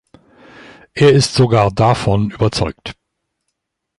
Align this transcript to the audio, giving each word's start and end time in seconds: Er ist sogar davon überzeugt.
Er 0.95 1.11
ist 1.11 1.35
sogar 1.35 1.69
davon 1.69 2.31
überzeugt. 2.31 2.95